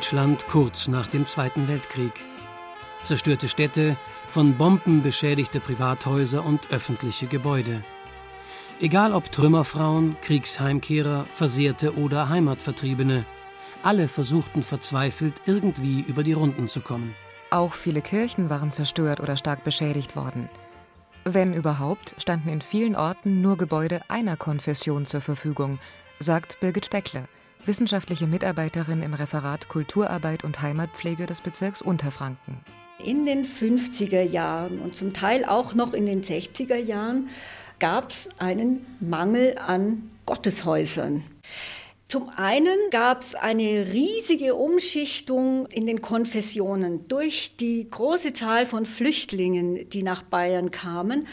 [0.00, 2.24] Deutschland kurz nach dem Zweiten Weltkrieg.
[3.02, 7.84] Zerstörte Städte, von Bomben beschädigte Privathäuser und öffentliche Gebäude.
[8.80, 13.26] Egal ob Trümmerfrauen, Kriegsheimkehrer, Versehrte oder Heimatvertriebene,
[13.82, 17.14] alle versuchten verzweifelt irgendwie über die Runden zu kommen.
[17.50, 20.48] Auch viele Kirchen waren zerstört oder stark beschädigt worden.
[21.24, 25.78] Wenn überhaupt, standen in vielen Orten nur Gebäude einer Konfession zur Verfügung,
[26.18, 27.28] sagt Birgit Speckle,
[27.66, 32.58] wissenschaftliche Mitarbeiterin im Referat Kulturarbeit und Heimatpflege des Bezirks Unterfranken.
[33.04, 37.28] In den 50er Jahren und zum Teil auch noch in den 60er Jahren
[37.78, 41.24] gab es einen Mangel an Gotteshäusern.
[42.08, 48.84] Zum einen gab es eine riesige Umschichtung in den Konfessionen durch die große Zahl von
[48.84, 51.24] Flüchtlingen, die nach Bayern kamen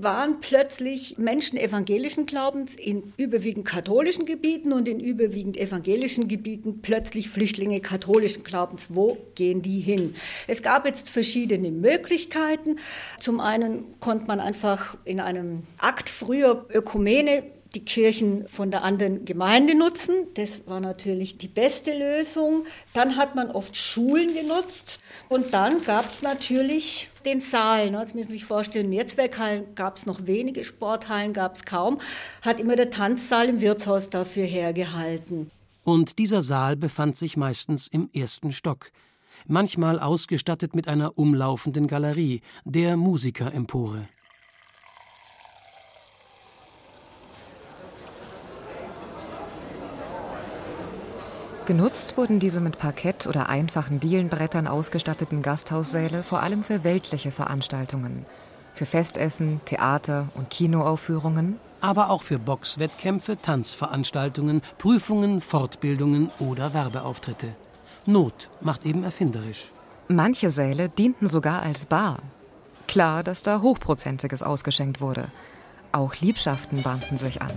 [0.00, 7.28] waren plötzlich Menschen evangelischen Glaubens in überwiegend katholischen Gebieten und in überwiegend evangelischen Gebieten plötzlich
[7.28, 8.88] Flüchtlinge katholischen Glaubens.
[8.90, 10.14] Wo gehen die hin?
[10.46, 12.78] Es gab jetzt verschiedene Möglichkeiten.
[13.18, 17.42] Zum einen konnte man einfach in einem Akt früher Ökumene
[17.74, 20.26] die Kirchen von der anderen Gemeinde nutzen.
[20.34, 22.64] Das war natürlich die beste Lösung.
[22.92, 27.90] Dann hat man oft Schulen genutzt und dann gab es natürlich den Saal.
[27.90, 27.98] Ne?
[27.98, 31.98] Das müssen Sie sich vorstellen, Mehrzweckhallen gab es noch wenige, Sporthallen gab es kaum,
[32.42, 35.50] hat immer der Tanzsaal im Wirtshaus dafür hergehalten.
[35.84, 38.92] Und dieser Saal befand sich meistens im ersten Stock,
[39.46, 44.08] manchmal ausgestattet mit einer umlaufenden Galerie, der Musikerempore.
[51.64, 58.26] Genutzt wurden diese mit Parkett oder einfachen Dielenbrettern ausgestatteten Gasthaussäle vor allem für weltliche Veranstaltungen,
[58.74, 67.54] für Festessen, Theater und Kinoaufführungen, aber auch für Boxwettkämpfe, Tanzveranstaltungen, Prüfungen, Fortbildungen oder Werbeauftritte.
[68.06, 69.70] Not macht eben erfinderisch.
[70.08, 72.18] Manche Säle dienten sogar als Bar.
[72.88, 75.28] Klar, dass da Hochprozentiges ausgeschenkt wurde.
[75.92, 77.52] Auch Liebschaften bahnten sich an.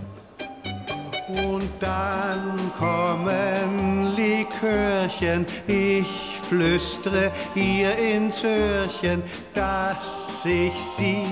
[1.28, 11.24] Und dann kommen Likörchen, ich flüstere ihr ins Öhrchen, dass ich sie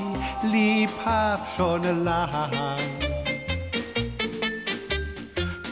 [0.43, 2.51] lieb hab schon lang.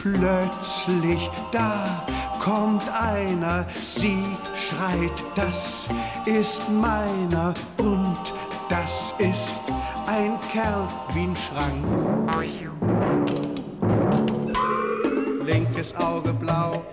[0.03, 2.07] Plötzlich da
[2.39, 3.67] kommt einer,
[3.97, 5.89] sie schreit, das
[6.27, 8.35] ist meiner und
[8.69, 9.63] das ist
[10.07, 12.92] ein Kerl wie ein Schrank
[15.83, 16.85] linkes Auge blau,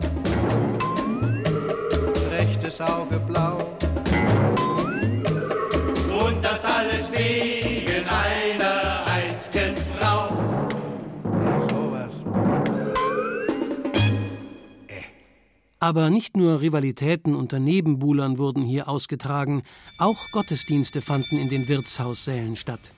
[2.31, 3.57] rechtes Auge blau.
[6.25, 10.29] Und das alles wegen einer einzigen Frau.
[11.69, 12.11] Sowas.
[14.88, 15.03] Äh.
[15.79, 19.63] Aber nicht nur Rivalitäten unter Nebenbuhlern wurden hier ausgetragen,
[19.99, 22.94] auch Gottesdienste fanden in den Wirtshaussälen statt.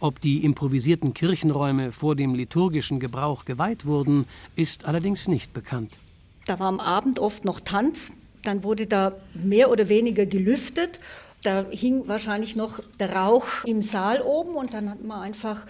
[0.00, 5.98] Ob die improvisierten Kirchenräume vor dem liturgischen Gebrauch geweiht wurden, ist allerdings nicht bekannt.
[6.46, 11.00] Da war am Abend oft noch Tanz, dann wurde da mehr oder weniger gelüftet.
[11.42, 15.66] Da hing wahrscheinlich noch der Rauch im Saal oben und dann hat man einfach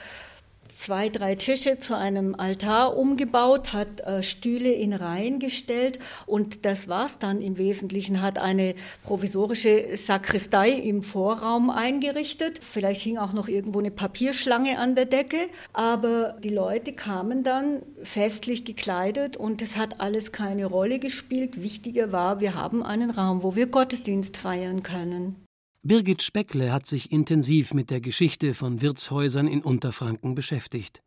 [0.80, 6.88] zwei, drei Tische zu einem Altar umgebaut, hat äh, Stühle in Reihen gestellt und das
[6.88, 8.74] war es dann im Wesentlichen, hat eine
[9.04, 12.60] provisorische Sakristei im Vorraum eingerichtet.
[12.62, 17.82] Vielleicht hing auch noch irgendwo eine Papierschlange an der Decke, aber die Leute kamen dann
[18.02, 21.62] festlich gekleidet und es hat alles keine Rolle gespielt.
[21.62, 25.36] Wichtiger war, wir haben einen Raum, wo wir Gottesdienst feiern können.
[25.82, 31.02] Birgit Speckle hat sich intensiv mit der Geschichte von Wirtshäusern in Unterfranken beschäftigt.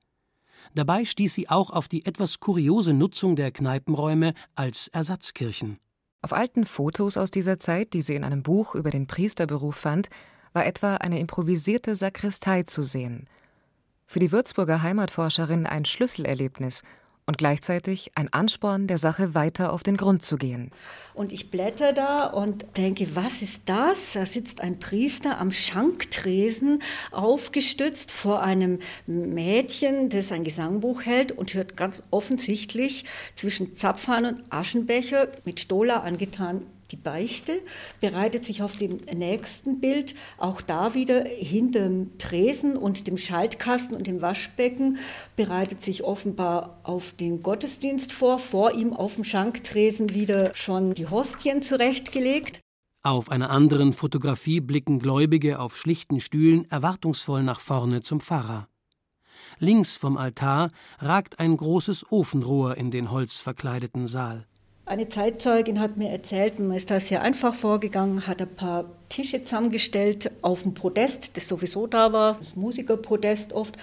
[0.74, 5.78] Dabei stieß sie auch auf die etwas kuriose Nutzung der Kneipenräume als Ersatzkirchen.
[6.24, 10.10] Auf alten Fotos aus dieser Zeit, die sie in einem Buch über den Priesterberuf fand,
[10.54, 13.28] war etwa eine improvisierte Sakristei zu sehen.
[14.08, 16.82] Für die Würzburger Heimatforscherin ein Schlüsselerlebnis
[17.26, 20.72] und gleichzeitig ein Ansporn, der Sache weiter auf den Grund zu gehen.
[21.14, 24.14] Und ich blätter da und denke, was ist das?
[24.14, 26.82] Da sitzt ein Priester am Schanktresen,
[27.12, 33.06] aufgestützt vor einem Mädchen, das ein Gesangbuch hält und hört ganz offensichtlich
[33.36, 37.60] zwischen Zapfhahn und Aschenbecher mit Stola angetan die Beichte,
[38.00, 44.06] bereitet sich auf dem nächsten Bild auch da wieder hinterm Tresen und dem Schaltkasten und
[44.06, 45.00] dem Waschbecken,
[45.36, 51.08] bereitet sich offenbar auf den Gottesdienst vor, vor ihm auf dem Schanktresen wieder schon die
[51.08, 52.62] Hostien zurechtgelegt.
[53.02, 58.68] Auf einer anderen Fotografie blicken Gläubige auf schlichten Stühlen erwartungsvoll nach vorne zum Pfarrer.
[59.58, 60.70] Links vom Altar
[61.00, 64.46] ragt ein großes Ofenrohr in den holzverkleideten Saal.
[64.86, 69.42] Eine Zeitzeugin hat mir erzählt, man ist da sehr einfach vorgegangen, hat ein paar Tische
[69.42, 73.78] zusammengestellt auf dem Podest, das sowieso da war, das Musikerpodest oft,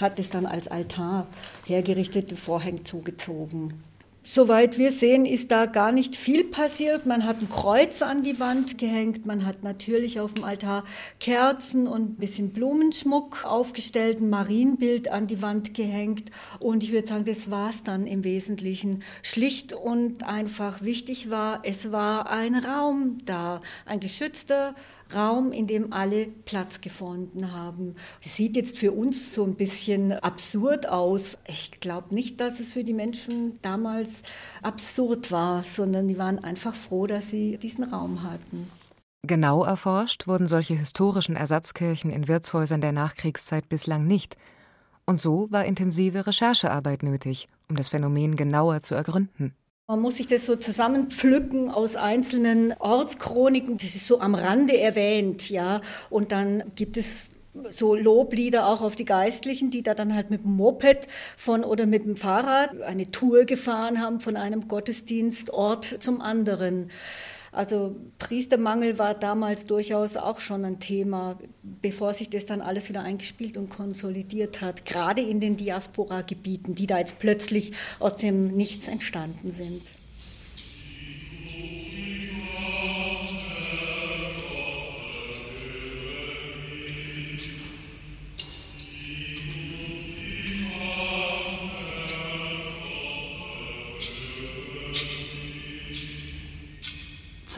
[0.00, 1.26] hat es dann als Altar
[1.66, 3.84] hergerichtet, die Vorhänge zugezogen.
[4.30, 7.06] Soweit wir sehen, ist da gar nicht viel passiert.
[7.06, 10.84] Man hat ein Kreuz an die Wand gehängt, man hat natürlich auf dem Altar
[11.18, 16.30] Kerzen und ein bisschen Blumenschmuck aufgestellt, ein Marienbild an die Wand gehängt.
[16.60, 19.02] Und ich würde sagen, das war es dann im Wesentlichen.
[19.22, 24.74] Schlicht und einfach wichtig war, es war ein Raum da, ein geschützter
[25.14, 27.94] Raum, in dem alle Platz gefunden haben.
[28.22, 31.38] Das sieht jetzt für uns so ein bisschen absurd aus.
[31.46, 34.17] Ich glaube nicht, dass es für die Menschen damals
[34.62, 38.70] absurd war, sondern die waren einfach froh, dass sie diesen Raum hatten.
[39.26, 44.36] Genau erforscht wurden solche historischen Ersatzkirchen in Wirtshäusern der Nachkriegszeit bislang nicht.
[45.06, 49.54] Und so war intensive Recherchearbeit nötig, um das Phänomen genauer zu ergründen.
[49.90, 53.78] Man muss sich das so zusammenpflücken aus einzelnen Ortschroniken.
[53.78, 55.80] Das ist so am Rande erwähnt, ja.
[56.10, 57.30] Und dann gibt es
[57.70, 61.86] so Loblieder auch auf die Geistlichen, die da dann halt mit dem Moped von oder
[61.86, 66.90] mit dem Fahrrad eine Tour gefahren haben von einem Gottesdienstort zum anderen.
[67.50, 73.00] Also Priestermangel war damals durchaus auch schon ein Thema, bevor sich das dann alles wieder
[73.02, 78.86] eingespielt und konsolidiert hat, gerade in den Diaspora-Gebieten, die da jetzt plötzlich aus dem Nichts
[78.86, 79.82] entstanden sind.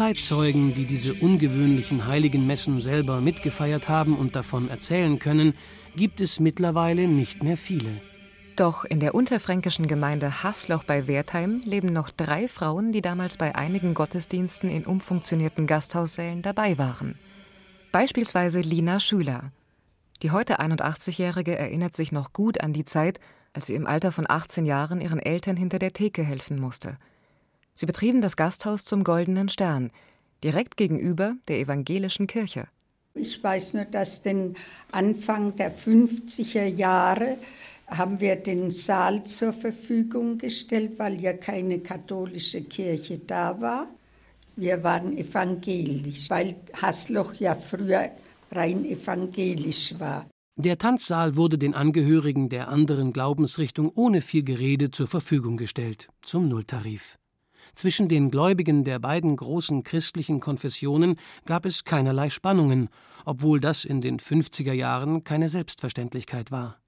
[0.00, 5.52] Zeitzeugen, die diese ungewöhnlichen heiligen Messen selber mitgefeiert haben und davon erzählen können,
[5.94, 8.00] gibt es mittlerweile nicht mehr viele.
[8.56, 13.55] Doch in der unterfränkischen Gemeinde Hasloch bei Wertheim leben noch drei Frauen, die damals bei
[13.55, 17.19] einigen Gottesdiensten in umfunktionierten Gasthaussälen dabei waren.
[17.93, 19.53] Beispielsweise Lina Schüler.
[20.23, 23.20] Die heute 81-Jährige erinnert sich noch gut an die Zeit,
[23.53, 26.96] als sie im Alter von 18 Jahren ihren Eltern hinter der Theke helfen musste.
[27.81, 29.91] Sie betrieben das Gasthaus zum Goldenen Stern,
[30.44, 32.69] direkt gegenüber der evangelischen Kirche.
[33.15, 34.55] Ich weiß nur, dass den
[34.93, 37.38] Anfang der 50er Jahre
[37.87, 43.87] haben wir den Saal zur Verfügung gestellt, weil ja keine katholische Kirche da war.
[44.56, 48.11] Wir waren evangelisch, weil Hasloch ja früher
[48.53, 50.27] rein evangelisch war.
[50.56, 56.47] Der Tanzsaal wurde den Angehörigen der anderen Glaubensrichtung ohne viel Gerede zur Verfügung gestellt, zum
[56.47, 57.17] Nulltarif.
[57.75, 62.88] Zwischen den Gläubigen der beiden großen christlichen Konfessionen gab es keinerlei Spannungen,
[63.25, 66.81] obwohl das in den 50er Jahren keine Selbstverständlichkeit war.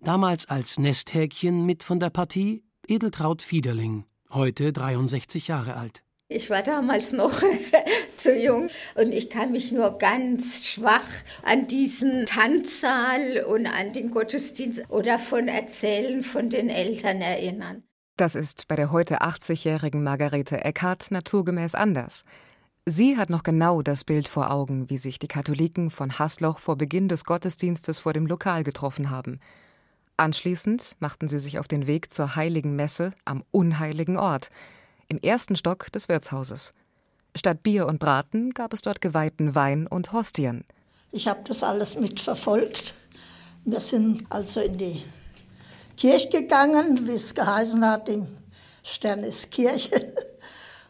[0.00, 6.02] Damals als Nesthäkchen mit von der Partie Edeltraut Fiederling, heute 63 Jahre alt.
[6.28, 7.40] Ich war damals noch
[8.16, 11.06] zu jung und ich kann mich nur ganz schwach
[11.44, 17.84] an diesen Tanzsaal und an den Gottesdienst oder von Erzählen von den Eltern erinnern.
[18.16, 22.24] Das ist bei der heute 80-jährigen Margarete Eckhardt naturgemäß anders.
[22.86, 26.76] Sie hat noch genau das Bild vor Augen, wie sich die Katholiken von Hasloch vor
[26.76, 29.38] Beginn des Gottesdienstes vor dem Lokal getroffen haben.
[30.16, 34.48] Anschließend machten sie sich auf den Weg zur heiligen Messe am unheiligen Ort,
[35.08, 36.72] im ersten Stock des Wirtshauses.
[37.36, 40.64] Statt Bier und Braten gab es dort geweihten Wein und Hostien.
[41.12, 42.94] Ich habe das alles mitverfolgt.
[43.66, 45.02] Wir sind also in die
[45.96, 48.26] Kirche gegangen, wie es geheißen hat, im
[48.82, 50.12] Sterniskirche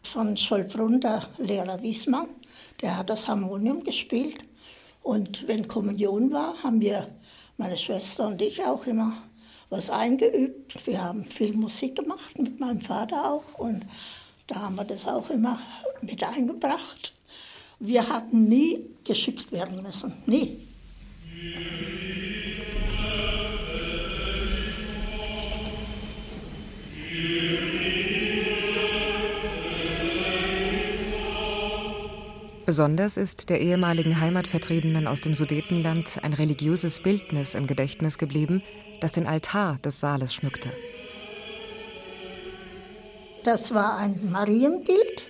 [0.03, 2.29] von Schollbrunn, der Lehrer Wiesmann.
[2.83, 4.39] Der hat das Harmonium gespielt.
[5.03, 7.07] Und wenn Kommunion war, haben wir,
[7.57, 9.23] meine Schwester und ich auch immer
[9.71, 10.87] was eingeübt.
[10.87, 13.59] Wir haben viel Musik gemacht, mit meinem Vater auch.
[13.59, 13.87] Und
[14.49, 15.61] da haben wir das auch immer
[16.03, 17.15] mit eingebracht.
[17.79, 20.67] Wir hatten nie geschickt werden müssen, nie.
[32.67, 38.61] Besonders ist der ehemaligen Heimatvertriebenen aus dem Sudetenland ein religiöses Bildnis im Gedächtnis geblieben,
[39.01, 40.71] das den Altar des Saales schmückte.
[43.45, 45.27] Das war ein Marienbild,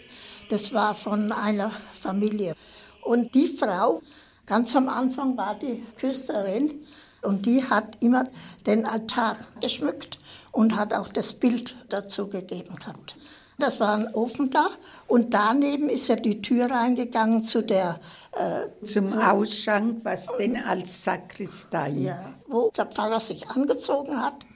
[0.49, 2.55] das war von einer Familie.
[3.03, 4.01] Und die Frau,
[4.47, 6.87] ganz am Anfang war die Küsterin,
[7.27, 8.25] und die hat immer
[8.67, 10.19] den Altar geschmückt
[10.53, 13.17] und hat auch das Bild dazu gegeben gehabt.
[13.59, 14.69] Das war ein Ofen da
[15.07, 17.99] und daneben ist ja die Tür reingegangen zu der
[18.33, 24.47] äh, zum zu, Ausschank, was denn als Sakristei, ja, wo der Pfarrer sich angezogen hat.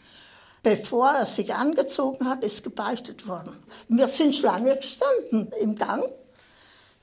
[0.63, 3.57] Bevor er sich angezogen hat, ist gebeichtet worden.
[3.89, 6.05] Wir sind lange gestanden im Gang,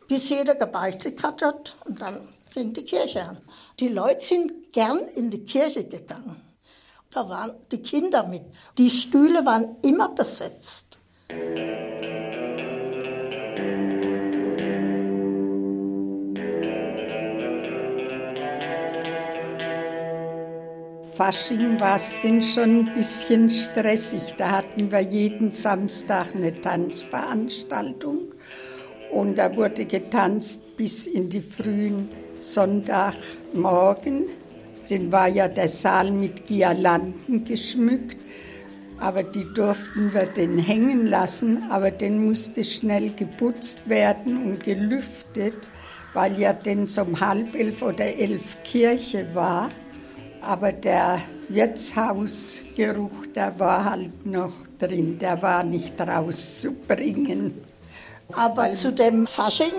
[0.07, 3.37] bis jeder gebeichtet hat und dann ging die Kirche an.
[3.79, 6.39] Die Leute sind gern in die Kirche gegangen.
[7.09, 8.43] Da waren die Kinder mit.
[8.77, 10.99] Die Stühle waren immer besetzt.
[21.15, 24.35] Fasching war es denn schon ein bisschen stressig.
[24.37, 28.27] Da hatten wir jeden Samstag eine Tanzveranstaltung
[29.11, 34.25] und da wurde getanzt bis in die frühen Sonntagmorgen.
[34.89, 38.17] Den war ja der Saal mit Girlanden geschmückt,
[38.99, 45.69] aber die durften wir den hängen lassen, aber den musste schnell geputzt werden und gelüftet,
[46.13, 49.69] weil ja denn so um halb elf oder elf Kirche war
[50.47, 57.53] aber der Wirtshausgeruch, der war halt noch drin, der war nicht rauszubringen.
[58.33, 59.73] Aber zu dem Fasching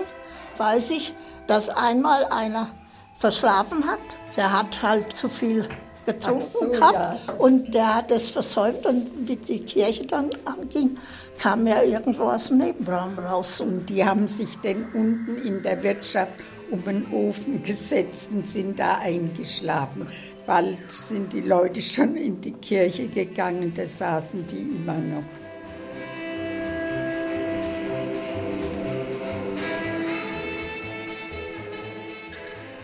[0.57, 1.13] weiß ich,
[1.47, 2.69] dass einmal einer
[3.19, 3.99] verschlafen hat.
[4.35, 5.67] Der hat halt zu viel
[6.05, 7.33] getrunken so, gehabt ja.
[7.37, 10.97] und der hat es versäumt und wie die Kirche dann anging,
[11.37, 13.61] kam er irgendwo aus dem Nebenraum raus.
[13.61, 16.31] Und die haben sich dann unten in der Wirtschaft
[16.71, 20.07] um den Ofen gesetzt und sind da eingeschlafen.
[20.45, 25.23] Bald sind die Leute schon in die Kirche gegangen, da saßen die immer noch.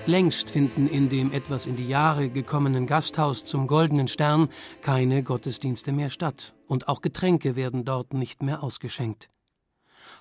[0.08, 4.50] Längst finden in dem etwas in die Jahre gekommenen Gasthaus zum Goldenen Stern
[4.82, 9.32] keine Gottesdienste mehr statt, und auch Getränke werden dort nicht mehr ausgeschenkt.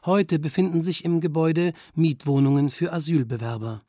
[0.07, 3.83] Heute befinden sich im Gebäude Mietwohnungen für Asylbewerber.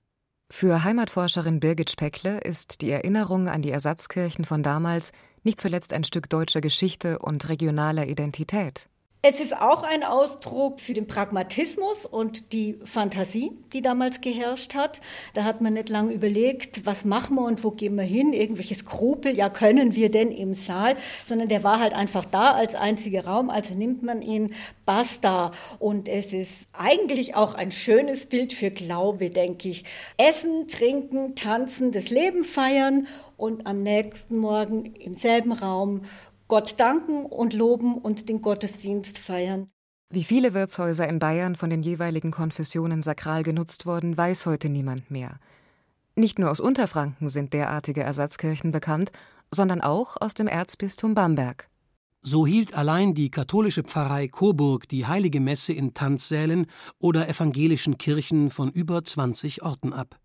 [0.52, 6.04] Für Heimatforscherin Birgit Speckle ist die Erinnerung an die Ersatzkirchen von damals nicht zuletzt ein
[6.04, 8.90] Stück deutscher Geschichte und regionaler Identität.
[9.28, 15.02] Es ist auch ein Ausdruck für den Pragmatismus und die Fantasie, die damals geherrscht hat.
[15.34, 18.76] Da hat man nicht lange überlegt, was machen wir und wo gehen wir hin, irgendwelche
[18.76, 23.26] Skrupel, ja können wir denn im Saal, sondern der war halt einfach da als einziger
[23.26, 24.54] Raum, also nimmt man ihn,
[24.86, 25.54] basta.
[25.80, 29.86] Und es ist eigentlich auch ein schönes Bild für Glaube, denke ich.
[30.18, 36.04] Essen, trinken, tanzen, das Leben feiern und am nächsten Morgen im selben Raum
[36.48, 39.70] Gott danken und loben und den Gottesdienst feiern.
[40.12, 45.10] Wie viele Wirtshäuser in Bayern von den jeweiligen Konfessionen sakral genutzt wurden, weiß heute niemand
[45.10, 45.40] mehr.
[46.16, 49.12] Nicht nur aus Unterfranken sind derartige Ersatzkirchen bekannt,
[49.52, 51.68] sondern auch aus dem Erzbistum Bamberg.
[52.22, 56.68] So hielt allein die katholische Pfarrei Coburg die heilige Messe in Tanzsälen
[57.00, 60.20] oder evangelischen Kirchen von über 20 Orten ab.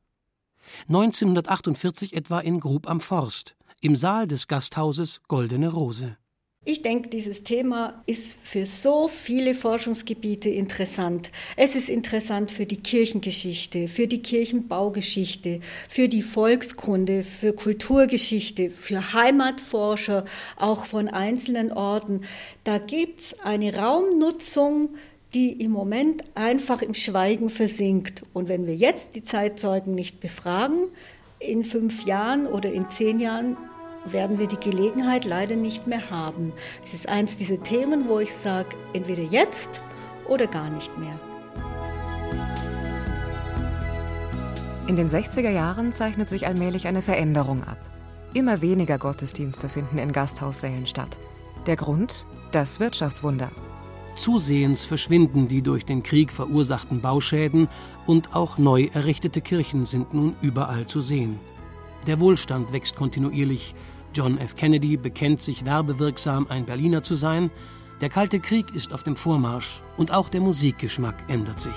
[0.89, 6.17] 1948 etwa in Grub am Forst, im Saal des Gasthauses Goldene Rose.
[6.67, 11.33] Ich denke, dieses Thema ist für so viele Forschungsgebiete interessant.
[11.57, 19.15] Es ist interessant für die Kirchengeschichte, für die Kirchenbaugeschichte, für die Volkskunde, für Kulturgeschichte, für
[19.15, 22.21] Heimatforscher, auch von einzelnen Orten.
[22.65, 24.91] Da gibt es eine Raumnutzung,
[25.33, 28.23] die im Moment einfach im Schweigen versinkt.
[28.35, 30.89] Und wenn wir jetzt die Zeitzeugen nicht befragen,
[31.39, 33.57] in fünf Jahren oder in zehn Jahren
[34.05, 36.53] werden wir die Gelegenheit leider nicht mehr haben.
[36.85, 39.83] Es ist eins dieser Themen, wo ich sage, entweder jetzt
[40.29, 41.19] oder gar nicht mehr.
[44.87, 47.79] In den 60er Jahren zeichnet sich allmählich eine Veränderung ab.
[48.35, 51.17] Immer weniger Gottesdienste finden in Gasthaussälen statt.
[51.67, 52.27] Der Grund?
[52.53, 53.51] Das Wirtschaftswunder.
[54.17, 57.69] Zusehends verschwinden die durch den Krieg verursachten Bauschäden
[58.07, 61.39] und auch neu errichtete Kirchen sind nun überall zu sehen.
[62.07, 63.75] Der Wohlstand wächst kontinuierlich.
[64.15, 64.57] John F.
[64.57, 67.51] Kennedy bekennt sich werbewirksam, ein Berliner zu sein.
[68.01, 71.75] Der Kalte Krieg ist auf dem Vormarsch und auch der Musikgeschmack ändert sich.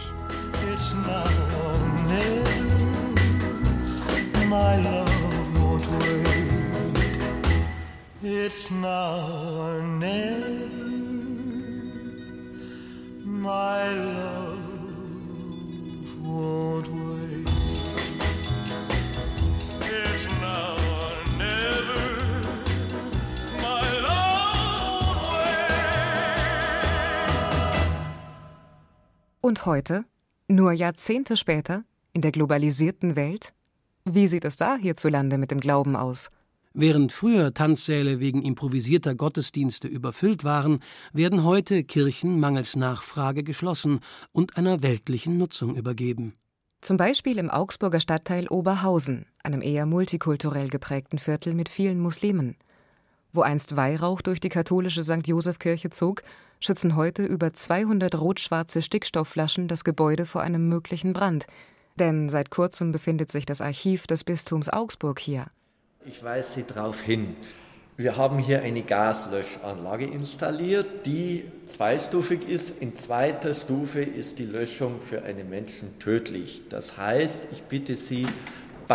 [0.73, 1.77] It's or
[2.07, 2.49] never,
[4.47, 5.09] my love
[5.55, 6.43] won't wait.
[8.23, 9.19] It's now
[9.57, 9.81] or
[13.43, 14.59] my love
[16.23, 17.02] won't wait.
[29.45, 30.05] Und heute,
[30.47, 31.83] nur Jahrzehnte später,
[32.13, 33.53] in der globalisierten Welt?
[34.05, 36.31] Wie sieht es da hierzulande mit dem Glauben aus?
[36.73, 40.79] Während früher Tanzsäle wegen improvisierter Gottesdienste überfüllt waren,
[41.12, 44.00] werden heute Kirchen mangels Nachfrage geschlossen
[44.31, 46.35] und einer weltlichen Nutzung übergeben.
[46.79, 52.55] Zum Beispiel im Augsburger Stadtteil Oberhausen, einem eher multikulturell geprägten Viertel mit vielen Muslimen.
[53.35, 55.25] Wo einst Weihrauch durch die katholische St.
[55.25, 56.21] Joseph-Kirche zog,
[56.59, 61.47] schützen heute über 200 rot-schwarze Stickstoffflaschen das Gebäude vor einem möglichen Brand.
[61.97, 65.47] Denn seit kurzem befindet sich das Archiv des Bistums Augsburg hier.
[66.05, 67.35] Ich weise Sie darauf hin.
[67.97, 72.81] Wir haben hier eine Gaslöschanlage installiert, die zweistufig ist.
[72.81, 76.61] In zweiter Stufe ist die Löschung für einen Menschen tödlich.
[76.69, 78.27] Das heißt, ich bitte Sie,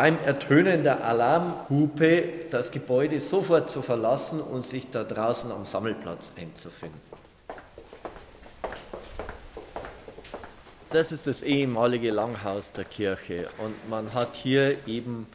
[0.00, 6.30] beim Ertönen der Alarmhupe das Gebäude sofort zu verlassen und sich da draußen am Sammelplatz
[6.36, 7.00] einzufinden.
[10.92, 15.26] Das ist das ehemalige Langhaus der Kirche und man hat hier eben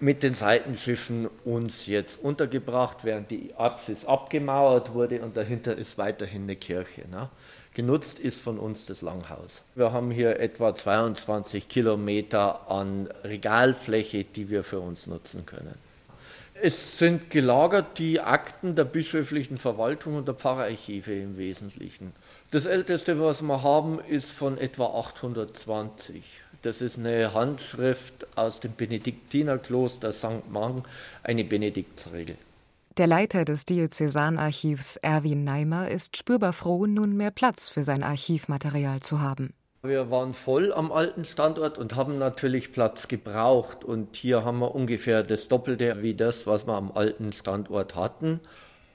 [0.00, 6.42] mit den Seitenschiffen uns jetzt untergebracht, während die Apsis abgemauert wurde und dahinter ist weiterhin
[6.42, 7.08] eine Kirche.
[7.10, 7.30] Ne?
[7.74, 9.62] Genutzt ist von uns das Langhaus.
[9.74, 15.74] Wir haben hier etwa 22 Kilometer an Regalfläche, die wir für uns nutzen können.
[16.62, 22.12] Es sind gelagert die Akten der bischöflichen Verwaltung und der Pfarrarchive im Wesentlichen.
[22.50, 26.24] Das älteste, was wir haben, ist von etwa 820.
[26.62, 30.50] Das ist eine Handschrift aus dem Benediktinerkloster St.
[30.50, 30.84] Mang,
[31.22, 32.36] eine Benediktsregel.
[32.96, 39.00] Der Leiter des Diözesanarchivs Erwin Neimer ist spürbar froh, nun mehr Platz für sein Archivmaterial
[39.00, 39.52] zu haben.
[39.82, 43.84] Wir waren voll am alten Standort und haben natürlich Platz gebraucht.
[43.84, 48.40] Und hier haben wir ungefähr das Doppelte wie das, was wir am alten Standort hatten.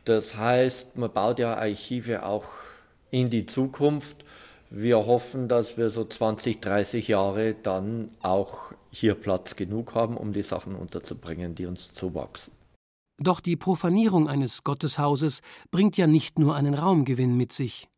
[0.05, 2.49] Das heißt, man baut ja Archive auch
[3.11, 4.25] in die Zukunft.
[4.73, 10.31] Wir hoffen, dass wir so 20, 30 Jahre dann auch hier Platz genug haben, um
[10.31, 12.53] die Sachen unterzubringen, die uns zuwachsen.
[13.17, 17.89] Doch die Profanierung eines Gotteshauses bringt ja nicht nur einen Raumgewinn mit sich.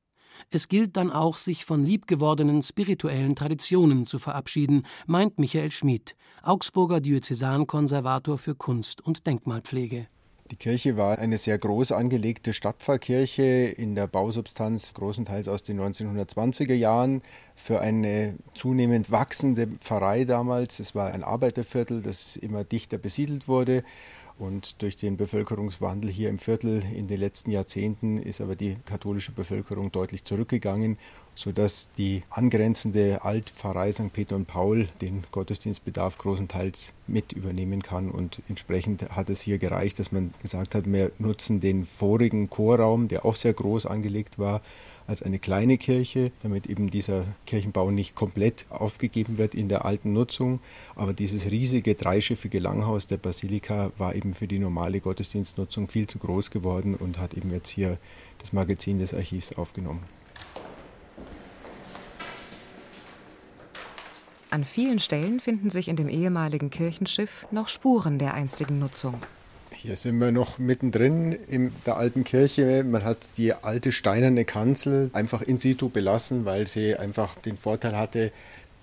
[0.50, 7.02] Es gilt dann auch, sich von liebgewordenen spirituellen Traditionen zu verabschieden, meint Michael Schmid, Augsburger
[7.02, 10.08] Diözesankonservator für Kunst und Denkmalpflege.
[10.54, 16.76] Die Kirche war eine sehr groß angelegte Stadtpfarrkirche in der Bausubstanz großenteils aus den 1920er
[16.76, 17.24] Jahren
[17.56, 20.80] für eine zunehmend wachsende Pfarrei damals.
[20.80, 23.84] Es war ein Arbeiterviertel, das immer dichter besiedelt wurde
[24.40, 29.32] und durch den Bevölkerungswandel hier im Viertel in den letzten Jahrzehnten ist aber die katholische
[29.32, 30.98] Bevölkerung deutlich zurückgegangen,
[31.36, 34.12] sodass die angrenzende Altpfarrei St.
[34.12, 38.10] Peter und Paul den Gottesdienstbedarf großenteils mit übernehmen kann.
[38.10, 43.08] Und entsprechend hat es hier gereicht, dass man gesagt hat, wir nutzen den vorigen Chorraum,
[43.08, 44.62] der auch sehr groß angelegt war,
[45.14, 50.12] als eine kleine Kirche, damit eben dieser Kirchenbau nicht komplett aufgegeben wird in der alten
[50.12, 50.60] Nutzung.
[50.96, 56.18] Aber dieses riesige dreischiffige Langhaus der Basilika war eben für die normale Gottesdienstnutzung viel zu
[56.18, 58.00] groß geworden und hat eben jetzt hier
[58.40, 60.04] das Magazin des Archivs aufgenommen.
[64.50, 69.22] An vielen Stellen finden sich in dem ehemaligen Kirchenschiff noch Spuren der einstigen Nutzung.
[69.84, 72.86] Hier sind wir noch mittendrin in der alten Kirche.
[72.86, 77.98] Man hat die alte steinerne Kanzel einfach in situ belassen, weil sie einfach den Vorteil
[77.98, 78.32] hatte,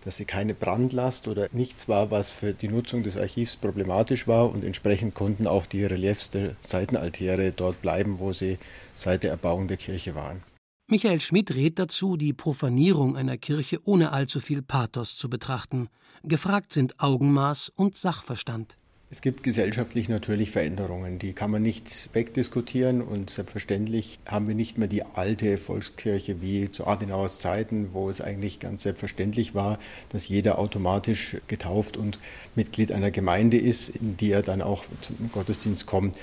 [0.05, 4.51] dass sie keine Brandlast oder nichts war, was für die Nutzung des Archivs problematisch war
[4.51, 8.59] und entsprechend konnten auch die Reliefs der Seitenaltäre dort bleiben, wo sie
[8.93, 10.43] seit der Erbauung der Kirche waren.
[10.87, 15.89] Michael Schmidt rät dazu, die Profanierung einer Kirche ohne allzu viel Pathos zu betrachten.
[16.25, 18.77] Gefragt sind Augenmaß und Sachverstand.
[19.13, 24.79] Es gibt gesellschaftlich natürlich Veränderungen, die kann man nicht wegdiskutieren und selbstverständlich haben wir nicht
[24.79, 30.29] mehr die alte Volkskirche wie zu Adenauers Zeiten, wo es eigentlich ganz selbstverständlich war, dass
[30.29, 32.21] jeder automatisch getauft und
[32.55, 36.17] Mitglied einer Gemeinde ist, in die er dann auch zum Gottesdienst kommt.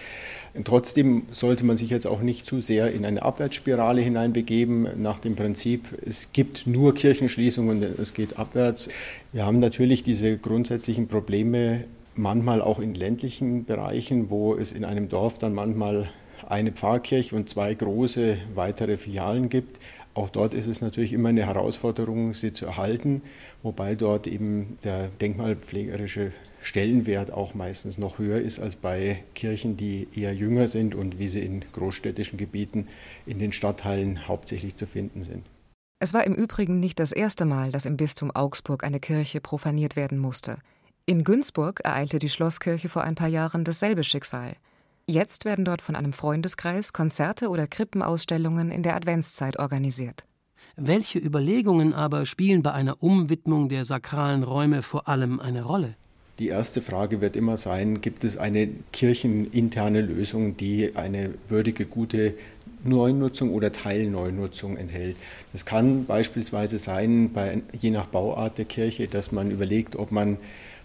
[0.64, 5.36] Trotzdem sollte man sich jetzt auch nicht zu sehr in eine Abwärtsspirale hineinbegeben, nach dem
[5.36, 8.88] Prinzip, es gibt nur Kirchenschließungen, es geht abwärts.
[9.34, 11.84] Wir haben natürlich diese grundsätzlichen Probleme
[12.18, 16.10] manchmal auch in ländlichen Bereichen, wo es in einem Dorf dann manchmal
[16.48, 19.80] eine Pfarrkirche und zwei große weitere Filialen gibt.
[20.14, 23.22] Auch dort ist es natürlich immer eine Herausforderung, sie zu erhalten,
[23.62, 30.08] wobei dort eben der denkmalpflegerische Stellenwert auch meistens noch höher ist als bei Kirchen, die
[30.16, 32.88] eher jünger sind und wie sie in großstädtischen Gebieten
[33.26, 35.46] in den Stadtteilen hauptsächlich zu finden sind.
[36.00, 39.96] Es war im Übrigen nicht das erste Mal, dass im Bistum Augsburg eine Kirche profaniert
[39.96, 40.58] werden musste.
[41.10, 44.58] In Günzburg ereilte die Schlosskirche vor ein paar Jahren dasselbe Schicksal.
[45.06, 50.26] Jetzt werden dort von einem Freundeskreis Konzerte oder Krippenausstellungen in der Adventszeit organisiert.
[50.76, 55.94] Welche Überlegungen aber spielen bei einer Umwidmung der sakralen Räume vor allem eine Rolle?
[56.40, 62.34] Die erste Frage wird immer sein, gibt es eine kircheninterne Lösung, die eine würdige, gute
[62.84, 65.16] Neunutzung oder Teilneunutzung enthält.
[65.54, 70.38] Das kann beispielsweise sein, bei, je nach Bauart der Kirche, dass man überlegt, ob man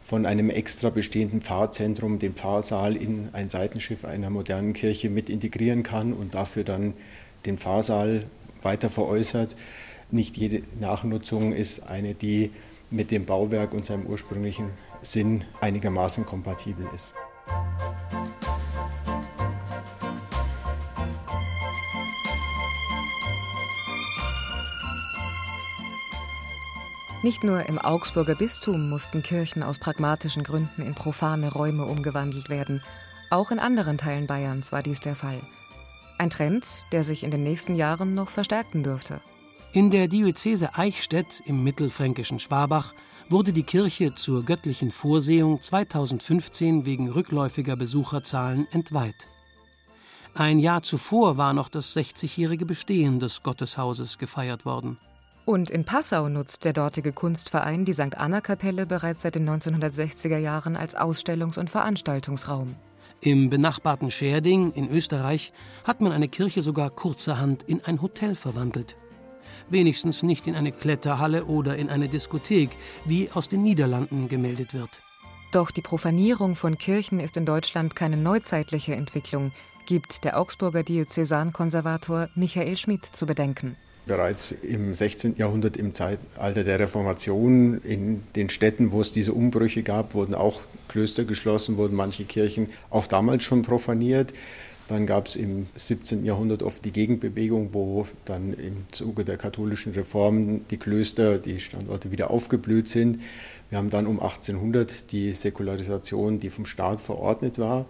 [0.02, 5.82] von einem extra bestehenden Pfarrzentrum den Pfarrsaal in ein Seitenschiff einer modernen Kirche mit integrieren
[5.82, 6.94] kann und dafür dann
[7.46, 8.24] den Pfarrsaal
[8.62, 9.56] weiter veräußert.
[10.10, 12.50] Nicht jede Nachnutzung ist eine, die
[12.90, 14.70] mit dem Bauwerk und seinem ursprünglichen
[15.02, 17.14] Sinn einigermaßen kompatibel ist.
[27.22, 32.82] Nicht nur im Augsburger Bistum mussten Kirchen aus pragmatischen Gründen in profane Räume umgewandelt werden.
[33.30, 35.40] Auch in anderen Teilen Bayerns war dies der Fall.
[36.18, 39.20] Ein Trend, der sich in den nächsten Jahren noch verstärken dürfte.
[39.72, 42.92] In der Diözese Eichstätt im mittelfränkischen Schwabach
[43.28, 49.28] wurde die Kirche zur göttlichen Vorsehung 2015 wegen rückläufiger Besucherzahlen entweiht.
[50.34, 54.98] Ein Jahr zuvor war noch das 60-jährige Bestehen des Gotteshauses gefeiert worden.
[55.44, 58.16] Und in Passau nutzt der dortige Kunstverein die St.
[58.16, 62.76] Anna-Kapelle bereits seit den 1960er Jahren als Ausstellungs- und Veranstaltungsraum.
[63.20, 65.52] Im benachbarten Scherding in Österreich
[65.84, 68.96] hat man eine Kirche sogar kurzerhand in ein Hotel verwandelt.
[69.68, 72.70] Wenigstens nicht in eine Kletterhalle oder in eine Diskothek,
[73.04, 75.02] wie aus den Niederlanden gemeldet wird.
[75.52, 79.52] Doch die Profanierung von Kirchen ist in Deutschland keine neuzeitliche Entwicklung,
[79.86, 83.76] gibt der Augsburger Diözesankonservator Michael Schmidt zu bedenken.
[84.04, 85.36] Bereits im 16.
[85.36, 90.60] Jahrhundert, im Zeitalter der Reformation, in den Städten, wo es diese Umbrüche gab, wurden auch
[90.88, 94.32] Klöster geschlossen, wurden manche Kirchen auch damals schon profaniert.
[94.88, 96.24] Dann gab es im 17.
[96.24, 102.10] Jahrhundert oft die Gegenbewegung, wo dann im Zuge der katholischen Reformen die Klöster, die Standorte
[102.10, 103.20] wieder aufgeblüht sind.
[103.70, 107.86] Wir haben dann um 1800 die Säkularisation, die vom Staat verordnet war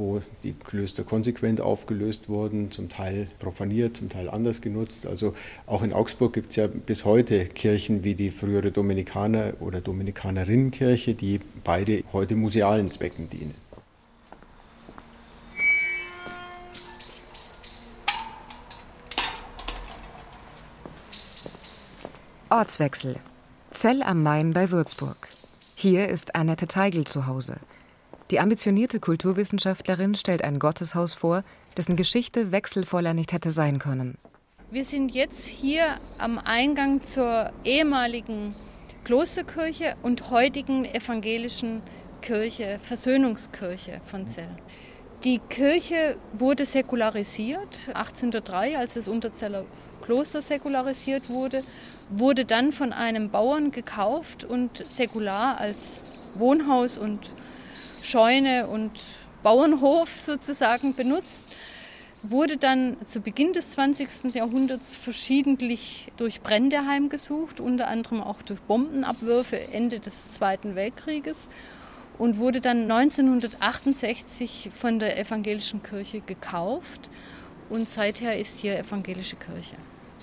[0.00, 5.06] wo die Klöster konsequent aufgelöst wurden, zum Teil profaniert, zum Teil anders genutzt.
[5.06, 5.34] Also
[5.66, 11.14] auch in Augsburg gibt es ja bis heute Kirchen wie die frühere Dominikaner- oder Dominikanerinnenkirche,
[11.14, 13.54] die beide heute musealen Zwecken dienen.
[22.48, 23.16] Ortswechsel.
[23.70, 25.28] Zell am Main bei Würzburg.
[25.76, 27.58] Hier ist Annette Teigl zu Hause.
[28.30, 31.42] Die ambitionierte Kulturwissenschaftlerin stellt ein Gotteshaus vor,
[31.76, 34.18] dessen Geschichte wechselvoller nicht hätte sein können.
[34.70, 38.54] Wir sind jetzt hier am Eingang zur ehemaligen
[39.02, 41.82] Klosterkirche und heutigen evangelischen
[42.22, 44.50] Kirche, Versöhnungskirche von Zell.
[45.24, 49.64] Die Kirche wurde säkularisiert 1803, als das Unterzeller
[50.02, 51.64] Kloster säkularisiert wurde,
[52.10, 56.04] wurde dann von einem Bauern gekauft und säkular als
[56.36, 57.34] Wohnhaus und
[58.02, 58.90] Scheune und
[59.42, 61.48] Bauernhof sozusagen benutzt,
[62.22, 64.34] wurde dann zu Beginn des 20.
[64.34, 71.48] Jahrhunderts verschiedentlich durch Brände heimgesucht, unter anderem auch durch Bombenabwürfe Ende des Zweiten Weltkrieges
[72.18, 77.08] und wurde dann 1968 von der evangelischen Kirche gekauft
[77.70, 79.76] und seither ist hier evangelische Kirche.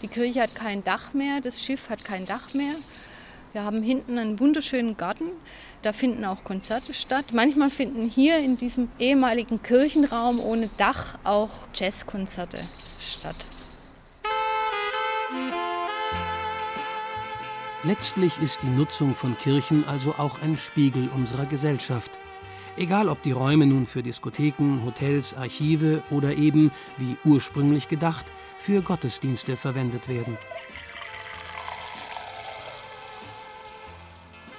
[0.03, 2.75] Die Kirche hat kein Dach mehr, das Schiff hat kein Dach mehr.
[3.53, 5.31] Wir haben hinten einen wunderschönen Garten.
[5.81, 7.25] Da finden auch Konzerte statt.
[7.33, 12.59] Manchmal finden hier in diesem ehemaligen Kirchenraum ohne Dach auch Jazzkonzerte
[12.99, 13.45] statt.
[17.83, 22.11] Letztlich ist die Nutzung von Kirchen also auch ein Spiegel unserer Gesellschaft.
[22.75, 28.25] Egal ob die Räume nun für Diskotheken, Hotels, Archive oder eben, wie ursprünglich gedacht,
[28.57, 30.37] für Gottesdienste verwendet werden.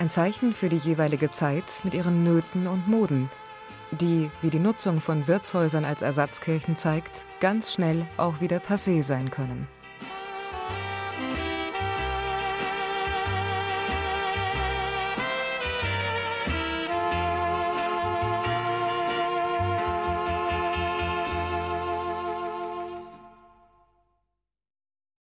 [0.00, 3.28] Ein Zeichen für die jeweilige Zeit mit ihren Nöten und Moden,
[3.90, 9.32] die, wie die Nutzung von Wirtshäusern als Ersatzkirchen zeigt, ganz schnell auch wieder passé sein
[9.32, 9.66] können.